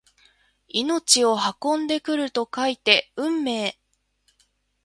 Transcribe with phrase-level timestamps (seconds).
[0.73, 3.77] 命を運んでくると書いて運命！